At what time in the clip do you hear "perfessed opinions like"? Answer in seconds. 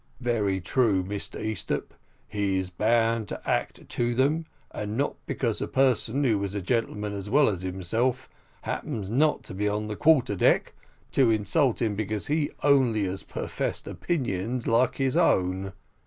13.21-14.95